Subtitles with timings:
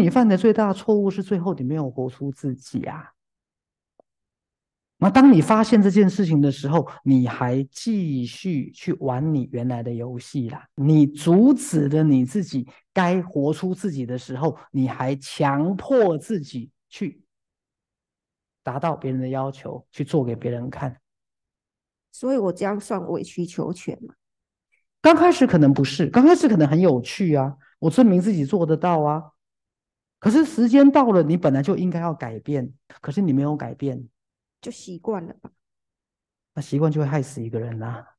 [0.00, 3.12] 你犯的最大错误是最后你没有活出自己啊。
[4.98, 10.66] 那当你发现这件事情的时候，你还继续去玩你原来的游戏啦。
[10.76, 17.22] 你阻止了你自己该活出自己的时候，你还强迫自己去
[18.62, 21.00] 达到别人的要求，去做给别人看。
[22.10, 24.14] 所以我这样算委曲求全吗？
[25.02, 29.33] 刚开始可能不是，刚开始可能很有趣啊，我证明自己做得到啊。
[30.24, 32.72] 可是时间到了，你本来就应该要改变，
[33.02, 34.08] 可是你没有改变。
[34.58, 35.50] 就习惯了吧，
[36.54, 38.16] 那习惯就会害死一个人啦。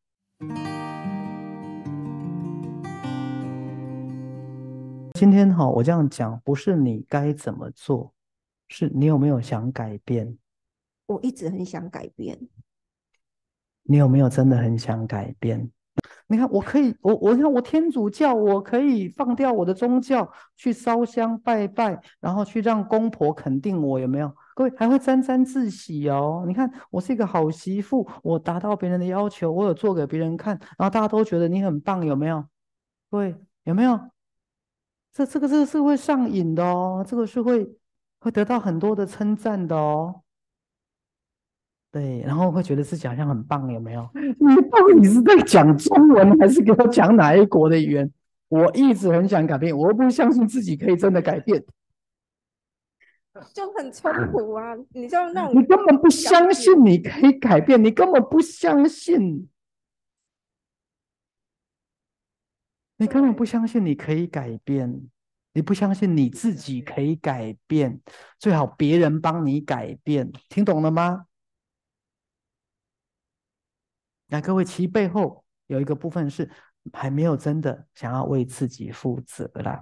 [5.16, 8.14] 今天哈，我这样讲，不是你该怎么做，
[8.68, 10.38] 是你有没有想改变？
[11.08, 12.38] 我一直很想改变。
[13.82, 15.72] 你有没有真的很想改变？
[16.28, 24.36] 你看，我可以，我我看我天主教，我可以放掉我的宗教，去烧香拜拜，然后去让公婆肯定我，有没有？
[24.56, 26.44] 各位还会沾沾自喜哦！
[26.48, 32.44] 你看，我是一个好媳妇，我达到别人的要求，我有做给别人看，然后大家都觉得你很棒，有没有？
[33.12, 34.00] 各位有没有？
[35.14, 37.70] 这这个这个是会上瘾的哦，这个是会
[38.20, 40.22] 会得到很多的称赞的哦。
[41.96, 44.06] 对，然后会觉得自己好像很棒，有没有？
[44.14, 48.12] 你到底是在讲中文，还是给我讲哪一国的语言？
[48.50, 51.64] 我一直很想改变，我不相信自己可以真的改变。
[53.54, 54.76] 就很冲突啊！
[54.90, 59.48] 你就那种，你根本不相信你可以改变，你根本不相信，
[62.98, 65.10] 你根本不相信你可以改变，
[65.54, 68.02] 你不相信你自己可以改变，
[68.38, 71.28] 最好别人帮你改变，听懂了吗？
[74.28, 76.50] 那各位，其背后有一个部分是
[76.94, 79.80] 还没有真的想要为自己负责啦。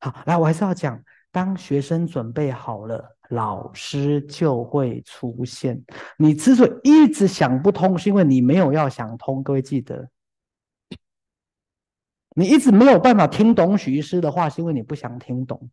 [0.00, 1.02] 好，来，我还是要讲。
[1.32, 5.80] 当学生准备好了，老师就会出现。
[6.18, 9.40] 你之所以一直想不通，是因为你没有要想通。
[9.40, 10.10] 各位记得，
[12.34, 15.70] 你一直没有办法听懂许医师的话，是因为你不想听懂。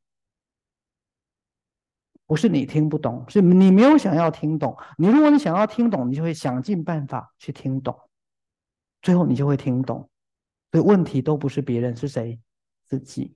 [2.28, 4.78] 不是你听不懂，是你没有想要听懂。
[4.98, 7.98] 你如果你想要听懂，你就会想尽办法去听懂，
[9.02, 10.10] 最后你就会听懂。
[10.72, 12.40] 所以问题都不是别人，是谁？
[12.86, 13.34] 自己。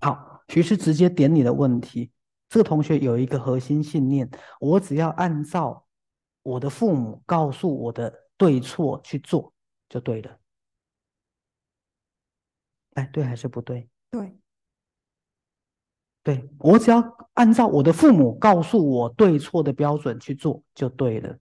[0.00, 2.10] 好，徐师直接点你的问题。
[2.48, 5.86] 这个同学有一个核心信念：我只要按照
[6.42, 9.52] 我的父母告诉我的对错去做，
[9.90, 10.38] 就对了。
[12.94, 13.90] 哎，对还是不对？
[14.10, 14.37] 对，
[16.22, 17.02] 对我只要
[17.34, 21.38] 按照我的父母告诉我对错的标准去做，就对了。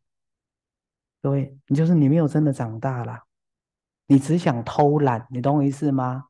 [1.21, 3.19] 各位，你就是你没有真的长大了，
[4.05, 6.25] 你只想偷懒，你懂我意思吗？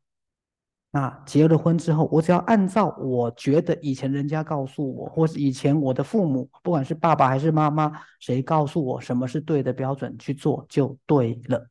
[0.89, 11.67] 那结了婚之后，我只要按照我觉得以前人家告诉我，或是以前我的父母，不管是爸爸还是妈妈，谁告诉我什么是对的标准去做就对了。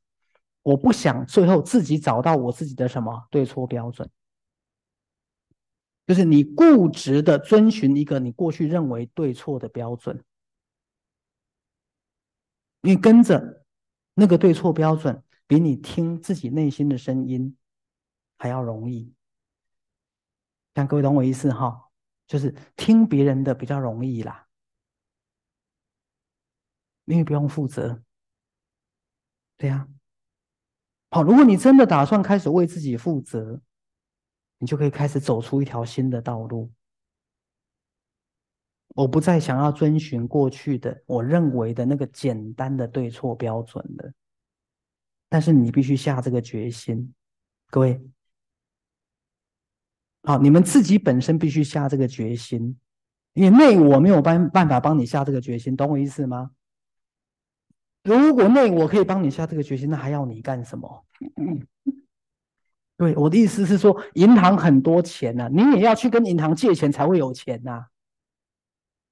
[0.62, 4.08] 我不想最后自己找到我自己的什么对错标准，
[6.06, 10.24] 就是你固执的遵循一个你过去认为对错的标准，
[12.80, 13.64] 你跟着
[14.14, 17.56] 那个对错标准，比你听自己内心的声音。
[18.38, 19.14] 还要容易，
[20.74, 21.88] 像各位懂我意思哈，
[22.26, 24.46] 就是听别人的比较容易啦，
[27.06, 28.02] 因为不用负责，
[29.56, 29.88] 对呀。
[31.08, 33.62] 好，如果你真的打算开始为自己负责，
[34.58, 36.70] 你就可以开始走出一条新的道路。
[38.94, 44.12] 我不再想要遵循过去的我认为的那个简单的对错标准了，
[45.28, 47.12] 但是你必须下这个决心，
[47.70, 48.00] 各位。
[50.22, 52.78] 好，你们自己本身必须下这个决心，
[53.34, 56.52] 因为内我没有办办法帮你下这个决心，懂我意思吗？
[58.02, 61.04] 如果内我可以帮你下这个决心，那还要你干什么？
[62.96, 67.86] 对，我的意思是说，银行很多钱呐，你也要去跟银行借钱才会有钱呐。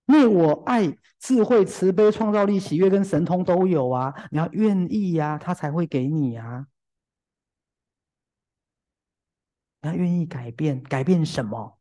[0.07, 6.67] 因为我爱、智慧、慈悲、创造力、喜悦跟神通都有啊，你要愿意呀，他才会给你啊。
[9.81, 11.79] 他愿意改变，改变什么？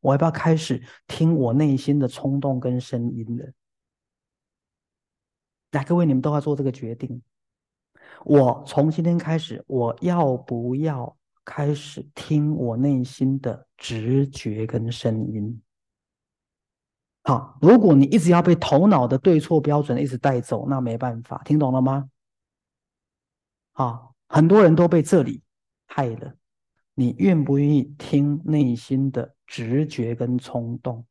[0.00, 3.50] 我要不要开始听我内心的冲动跟声音了？
[5.72, 7.22] 来，各位，你们都要做这个决定。
[8.24, 11.15] 我从今天开始，我要不要
[11.46, 15.62] 开始听我内心的直觉跟声音？
[17.22, 22.10] 好，如果你一直要被头脑的对错标准一直带走，那没办法，听懂了吗？
[23.72, 25.42] 好，很多人都被这里
[25.86, 26.34] 害了。
[26.94, 31.06] 你愿不愿意听内心的直觉跟冲动？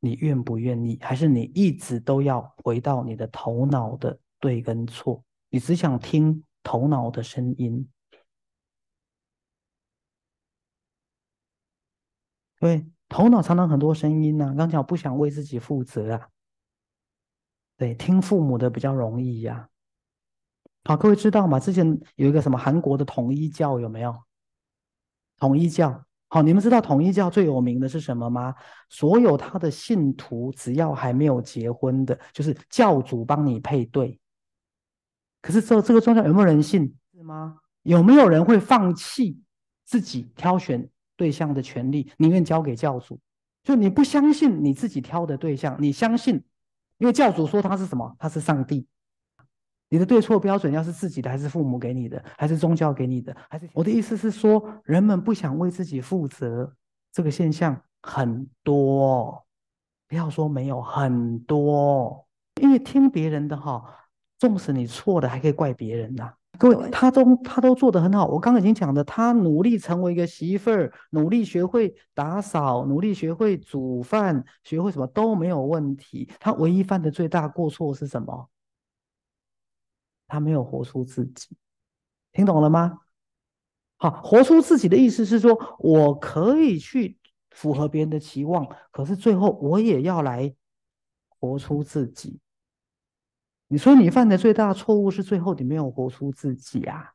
[0.00, 0.98] 你愿不愿意？
[1.02, 5.22] 还是你一直都要回到你的头脑的对跟错？
[5.50, 7.86] 你只想听头脑的声音？
[12.60, 14.54] 对，头脑常常很多声音呢。
[14.56, 16.28] 刚讲不想为自己负责啊。
[17.76, 19.68] 对，听父母的比较容易呀。
[20.84, 21.60] 好，各位知道吗？
[21.60, 24.16] 之前有一个什么韩国的统一教有没有？
[25.36, 28.54] 统一教，好，你们知道统一教最有名的是什么吗？
[28.88, 34.18] 所有他的信徒只要还没有结婚的，就是教主帮你配对。
[35.40, 36.92] 可是这这个宗教有没有人信？
[37.14, 37.58] 是吗？
[37.82, 39.40] 有没有人会放弃
[39.84, 40.88] 自己挑选
[41.18, 43.18] 对象的权利，宁愿交给教主？
[43.64, 46.42] 就你不相信你自己挑的对象，你相信，
[46.96, 48.16] 因为教主说他是什么？
[48.18, 48.86] 他是上帝。
[49.90, 53.36] 你的对错标准要是自己的，还是父母给你的，还是宗教给你的？
[53.50, 56.72] 还是我的意思是说，人们不想为自己负责，
[57.12, 59.44] 这个现象很多。
[60.06, 62.26] 不要说没有很多，
[62.62, 63.84] 因为听别人的哈，
[64.38, 66.32] 纵使你错的，还可以怪别人呐。
[66.56, 68.26] 各位，他都他都做得很好。
[68.26, 76.28] 我刚刚已经讲的，他努力成为一个媳妇儿，努力学会打扫，努力学会煮饭，学会什么都没有问题。
[76.40, 78.48] 他唯一犯的最大过错是什么？
[80.26, 81.56] 他没有活出自己，
[82.32, 82.98] 听懂了吗？
[83.96, 87.18] 好，活出自己的意思是说，我可以去
[87.50, 90.52] 符合别人的期望，可是最后我也要来
[91.38, 92.40] 活出自己。
[93.68, 97.12] 你说你犯的最大错误是最后你没有活出自己啊？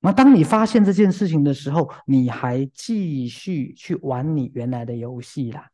[0.00, 5.68] 那当你发现这件事情的时候，你还继续去玩你原来的游戏啦？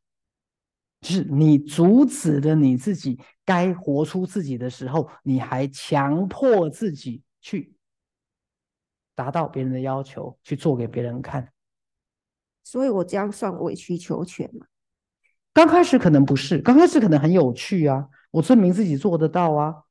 [1.03, 7.77] 就是你阻止了你自己该活出自己的时候，你还强迫自己去
[9.15, 11.53] 达到别人的要求，去做给别人看。
[12.65, 14.67] 所以我这样算委曲求全吗？
[15.53, 19.83] 刚开始可能不是，刚开始可能很有趣啊，我证明自己做得到啊。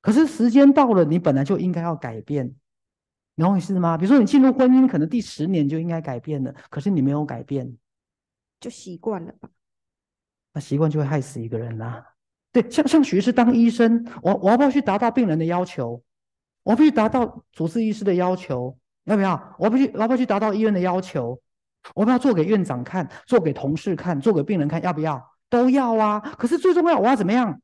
[0.00, 2.54] 可是时间到了，你本来就应该要改变，
[3.34, 3.98] 你懂我意思吗？
[3.98, 7.76] 比如说你进入婚姻，可能第十年就应该改变了，可是你没有改变，
[8.60, 9.48] 就习惯了吧。
[10.52, 12.06] 那习惯就会害死一个人啦。
[12.52, 16.00] 对，像像徐师当医生，我我要不要去达到病人的要求？
[16.62, 19.56] 我必须达到主治医师的要求，要不要？
[19.58, 21.40] 我必须我要不要去达到医院的要求？
[21.96, 24.80] 我要不要做给院长看，做给同事看，做给病人看？
[24.82, 25.35] 要不要？
[25.48, 26.20] 都要啊。
[26.38, 27.60] 可是最重要，我要怎么样？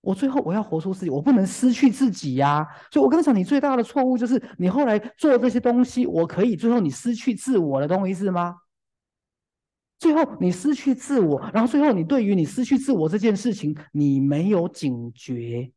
[0.00, 2.66] 我最后我要活出自己，我不能失去自己呀。
[2.90, 8.56] 所以我刚讲，你最大的错误就是你后来做这些东西，我可以最后你失去自我的，懂我意思吗？
[9.98, 15.72] 最后，你失去自我，然后最后，你对于你失去自我这件事情，你没有警觉，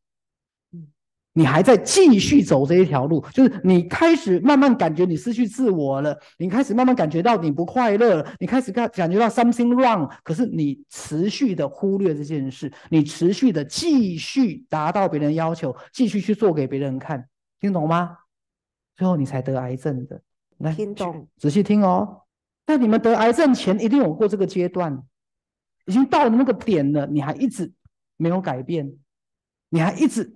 [1.38, 17.30] 你还在继续走这一条路，就是你开始慢慢感觉你失去自我了，你开始慢慢感觉到你不快乐了，你开始感感觉到 something wrong，可是你持续的忽略这件事，你持续的继续达到别人要求，继续去做给别人看，
[17.60, 18.18] 听懂吗？
[18.95, 20.19] 最后你才得癌症的，
[20.57, 22.24] 来，听懂，仔细听哦。
[22.66, 25.04] 那你们得癌症前，一定有过这个阶段，
[25.86, 27.72] 已经到了那个点了，你还一直
[28.18, 28.92] 没有改变，
[29.69, 30.36] 你还一直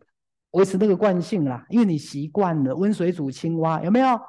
[0.52, 4.20] 维持那个惯性啦，因为你习惯了温水煮青蛙，有没有？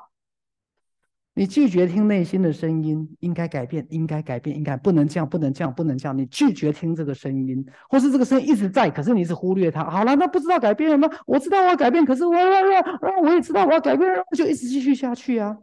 [1.34, 6.16] 你拒绝听内心的声音，应该改变，应该改变，应该不能这样，不能这样，不能这样。
[6.16, 9.82] 你拒绝听这个声音，或是这个声音一直在，可是你是忽略它。
[9.82, 11.08] 好了，那不知道改变了吗？
[11.26, 15.56] 我知道我要改变，可是我我我也知道我要改变，就一直继续下去啊。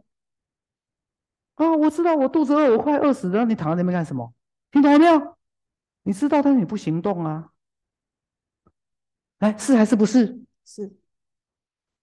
[1.54, 3.44] 啊，我知道我肚子饿，我快饿死了。
[3.44, 4.34] 你躺在那边干什么？
[4.72, 5.36] 听懂了没有？
[6.02, 7.52] 你知道，但是你不行动啊。
[9.38, 10.40] 来，是还是不是？
[10.64, 10.92] 是。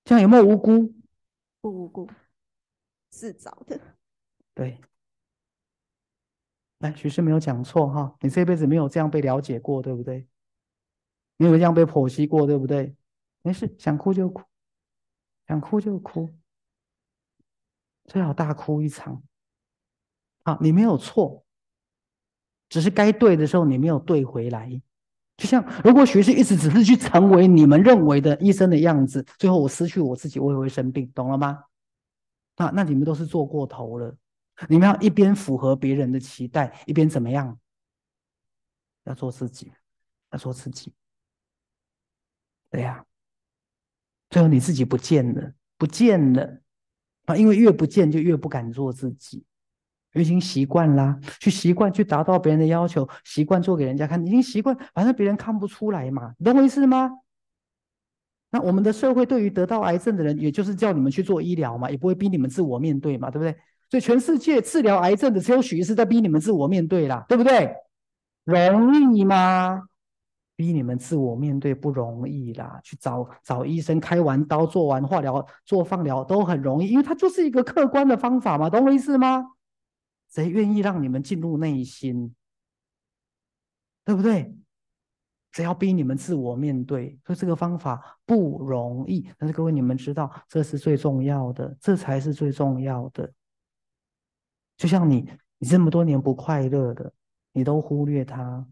[0.03, 0.93] 这样有没有无辜？
[1.59, 2.09] 不无辜，
[3.09, 3.97] 自找的。
[4.53, 4.79] 对。
[6.79, 10.27] 来，许师没有讲错哈，你这辈子没有这样被了解过，对不对？
[11.37, 12.95] 没有这样被剖析过，对不对？
[13.41, 14.43] 没事，想哭就哭，
[15.47, 16.33] 想哭就哭，
[18.05, 19.23] 最好大哭一场。
[20.43, 21.45] 啊，你没有错，
[22.69, 24.81] 只是该对的时候你没有对回来。
[25.37, 31.63] 就像如果学习一直只是去成为你们认为的医生的样子，最后我失去我自己，我也会生病，懂了吗？
[32.55, 34.17] 啊，那你们都是做过头了。
[34.67, 37.59] 你们要一边符合别人的期待，一边怎么样？
[39.03, 39.71] 要做自己，
[40.31, 40.91] 要做自己。
[42.71, 43.05] 对呀，
[44.31, 46.61] 最后你自己不见了，不见了
[47.25, 47.37] 啊！
[47.37, 49.45] 因为越不见，就越不敢做自己。
[50.19, 57.11] 已经习惯啦，去习惯去达到别人的要求，习惯做给人家看，已经习惯，反正别人看不出来嘛，懂我意思吗？
[58.49, 63.53] 那我们的社会对于得到癌症的人，也就是叫你们去做医疗嘛，也不会逼你们自我面对嘛，对不对？
[63.89, 67.75] 所以全世界治疗癌症的只有许医师在逼你们自我面对啦，对不对？
[68.45, 69.83] 容易吗？
[70.55, 79.45] 逼你们自我面对不容易啦，去找找医生，开完刀、做完化疗、做放疗都很容易，因为它就是一个客观的方法嘛，懂我意思吗？
[80.29, 82.35] 谁愿意让你们进入内心？
[84.03, 84.55] 对不对？
[85.51, 89.27] 只要逼你们自我面对，所以这个方法不容易。
[89.37, 93.33] 但是各位，你们知道，这是最重要的，这才是最重要的。
[94.77, 97.11] 就像你，你这么多年不快乐的，
[97.51, 98.67] 你都忽略他。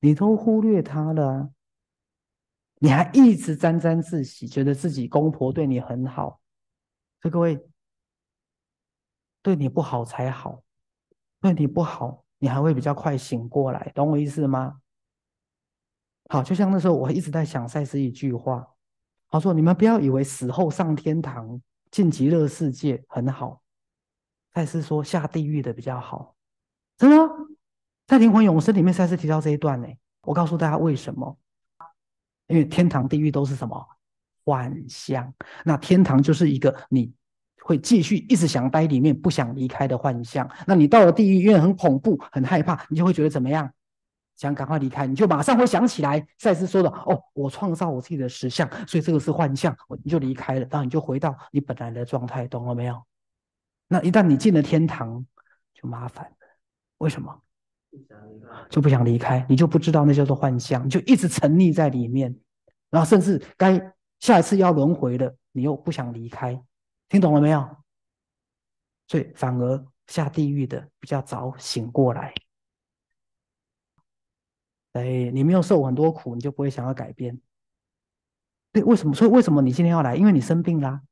[0.00, 1.52] 你都忽略他了，
[2.76, 6.40] 你还一直沾沾自喜，觉得自己公婆对你很好，
[7.20, 7.60] 所以各位，
[9.42, 10.62] 对你不好才好，
[11.40, 14.80] 对你不好，你还会比较快醒过来，懂我意思吗？
[16.28, 18.68] 好，就像那时候我一直在想赛斯一句话，
[19.30, 23.62] 他说：“你们不要以为死后上天堂、进极乐世界很好，
[24.52, 26.34] 赛斯说下地狱的比较好，
[26.96, 27.16] 真的。”
[28.08, 29.88] 在《灵魂永生》里面，赛斯提到这一段呢。
[30.22, 31.38] 我告诉大家为什么？
[32.46, 33.86] 因为天堂、地狱都是什么
[34.44, 35.34] 幻象？
[35.62, 37.12] 那天堂就是一个你
[37.68, 40.48] 会继续一直想待里面、不想离开的幻象。
[40.66, 43.70] 那你到了地狱，因为很恐怖、很害怕，你就会觉得怎么样？
[44.36, 53.02] 想赶快离开，你就马上会想起来赛斯说的：“哦，我创造我自己的实相，所以这个是幻象。”我你就离开了，然后你就回到你本来的状态，懂了没有？
[53.86, 55.26] 那一旦你进了天堂，
[55.74, 56.46] 就麻烦了。
[56.96, 57.38] 为什么？
[58.70, 62.34] 就不想离开，你就不知道那叫做幻象，你就一直沉溺在里面，
[62.88, 66.62] 然后甚至该下一次要轮回了，你又不想离开，
[67.08, 67.76] 听懂了没有？
[69.06, 72.34] 所以反而下地狱的比较早醒过来。
[74.92, 77.40] 哎，你没有受很多苦，你就不会想要改变。
[78.72, 79.14] 对，为什么？
[79.14, 80.16] 所以为什么你今天要来？
[80.16, 81.02] 因为你生病啦。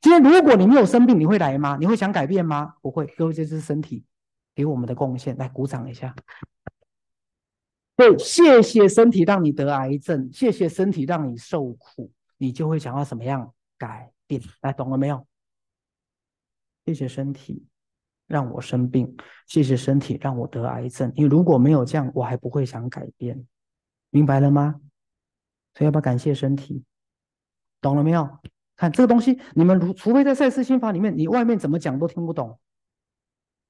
[0.00, 1.76] 今天如果你没有生病，你会来吗？
[1.80, 2.76] 你会想改变吗？
[2.80, 3.06] 不会。
[3.06, 4.04] 各位，这是身体。
[4.52, 6.14] 给我们的贡献，来鼓掌一下。
[7.96, 14.42] 对，谢谢身体让你得癌症，谢谢身体让你受苦，你就会想要怎么样改变？
[14.60, 15.24] 来，懂了没有？
[16.86, 17.64] 谢谢身体
[18.26, 21.12] 让我生病，谢谢身体让我得癌症。
[21.14, 23.46] 因为如果没有这样，我还不会想改变，
[24.10, 24.80] 明白了吗？
[25.74, 26.84] 所以要不要感谢身体？
[27.80, 28.28] 懂了没有？
[28.76, 32.58] 看这个东西，你们如除非在赛斯心法里面，你外面怎么讲都听不懂。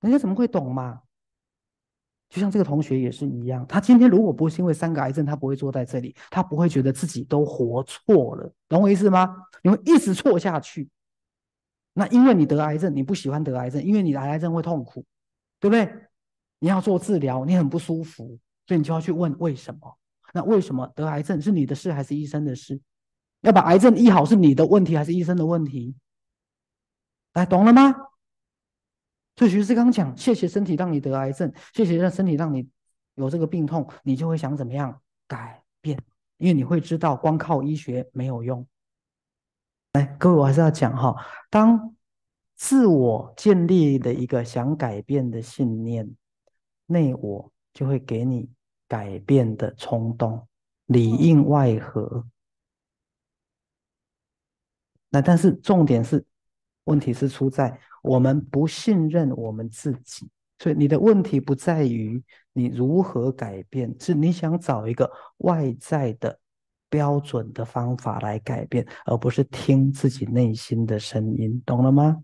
[0.01, 1.01] 人家怎么会懂嘛？
[2.29, 9.35] 就像这个同学也是一样，他今天如果不是因为三个癌症，他不会坐在这里，他不会觉得自己都活错了，懂我意思吗？
[9.63, 10.89] 你会一直错下去。
[11.93, 15.05] 那因为你得癌症，你不喜欢得癌症，因为你得癌症会痛苦，
[15.59, 15.93] 对不对？
[16.59, 19.99] 你要做治疗，你很不舒服，所以你就要去问为什么？
[20.33, 22.81] 那为什么得癌症是你的事还是医生的事？
[23.41, 25.95] 要把癌症医好是你的问题还是医生的问题？
[27.33, 27.95] 来，懂了吗？
[29.37, 32.69] 所以徐师刚讲，谢谢身体让你得癌症，谢谢让身体让你
[33.15, 35.99] 有这个病痛，你就会想怎么样改变？
[36.37, 38.67] 因为你会知道，光靠医学没有用。
[39.93, 41.15] 来，各位，我还是要讲哈，
[41.49, 41.95] 当
[42.57, 46.15] 自我建立的一个想改变的信念，
[46.87, 48.49] 内我就会给你
[48.87, 50.47] 改变的冲动，
[50.87, 52.27] 里应外合。
[55.11, 56.25] 那但是重点是。
[56.85, 60.29] 问题是出在我们不信任我们自己，
[60.59, 62.21] 所以你的问题不在于
[62.53, 66.37] 你如何改变，是你想找一个外在的
[66.91, 72.23] 标准的方法来改变，而不是听自己内心的声音，懂了吗？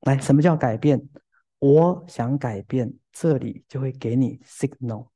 [0.00, 1.08] 来，什么叫改变？
[1.58, 5.08] 我想改变，这里就会给你 signal，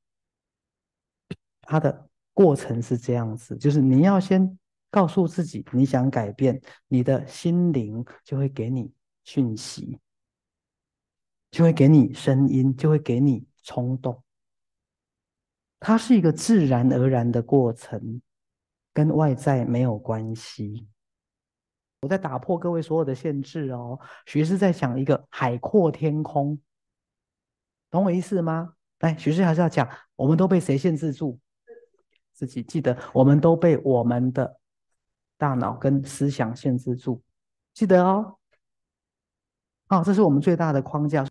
[1.60, 4.58] 它的过程是这样子，就是你要先。
[4.94, 8.92] 告诉自己你想改变，你的心灵就会给你
[9.24, 9.98] 讯息，
[11.50, 14.22] 就会给你声音，就会给你冲动。
[15.84, 18.22] 它是一个自然而然的过程，
[18.94, 20.86] 跟外在没有关系。
[22.02, 26.56] 我在打破各位所有的限制哦，徐师在想一个海阔天空，
[27.90, 28.74] 懂我意思吗？
[29.00, 31.36] 来，徐师还是要讲，我们都被谁限制住？
[32.32, 34.58] 自己记得，我们都被我们的。
[35.38, 37.20] 大脑跟思想限制住，
[37.74, 38.36] 记得哦。
[39.88, 41.26] 好，这是我们最大的框架。